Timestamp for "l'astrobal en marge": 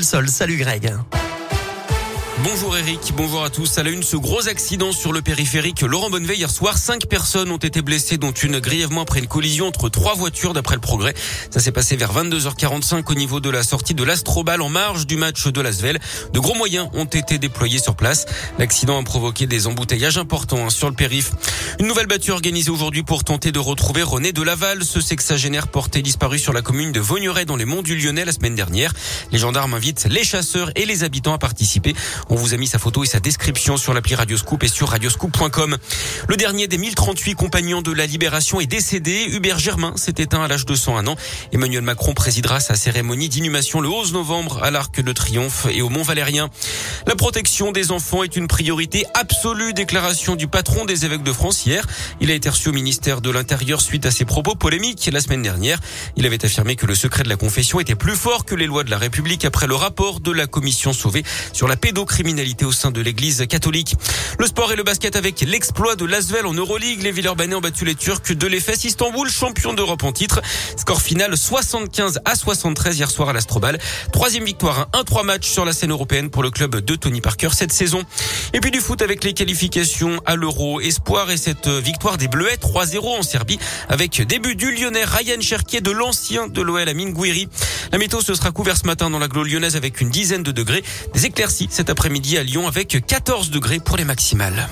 14.02-15.06